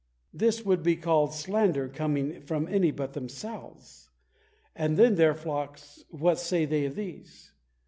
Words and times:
This 0.33 0.65
would 0.65 0.81
be 0.81 0.95
called 0.95 1.31
slander 1.31 1.87
coming 1.87 2.41
from 2.41 2.67
any 2.67 2.89
but 2.89 3.13
themselves. 3.13 4.09
And 4.75 4.97
then 4.97 5.13
their 5.13 5.35
flocks— 5.35 6.03
what 6.09 6.39
say 6.39 6.65
they 6.65 6.85
of 6.85 6.95
these 6.95 7.51